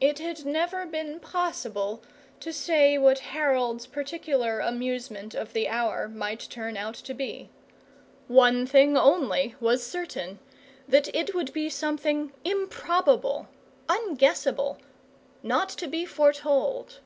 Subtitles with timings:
[0.00, 2.00] It had never been possible
[2.38, 7.50] to say what Harold's particular amusement of the hour might turn out to be.
[8.28, 10.38] One thing only was certain,
[10.86, 13.48] that it would be something improbable,
[13.88, 14.78] unguessable,
[15.42, 17.00] not to be foretold.